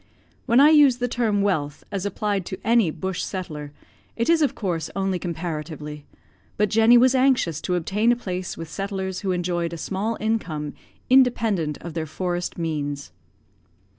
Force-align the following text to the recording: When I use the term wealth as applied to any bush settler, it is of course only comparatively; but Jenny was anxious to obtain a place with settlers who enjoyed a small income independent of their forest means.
When 0.47 0.59
I 0.59 0.71
use 0.71 0.97
the 0.97 1.07
term 1.07 1.43
wealth 1.43 1.83
as 1.91 2.07
applied 2.07 2.43
to 2.47 2.59
any 2.63 2.89
bush 2.89 3.21
settler, 3.21 3.71
it 4.15 4.29
is 4.31 4.41
of 4.41 4.55
course 4.55 4.89
only 4.95 5.19
comparatively; 5.19 6.07
but 6.57 6.69
Jenny 6.71 6.97
was 6.97 7.13
anxious 7.13 7.61
to 7.61 7.75
obtain 7.75 8.11
a 8.11 8.15
place 8.15 8.57
with 8.57 8.67
settlers 8.67 9.19
who 9.19 9.31
enjoyed 9.31 9.73
a 9.73 9.77
small 9.77 10.17
income 10.19 10.73
independent 11.07 11.77
of 11.81 11.93
their 11.93 12.07
forest 12.07 12.57
means. 12.57 13.11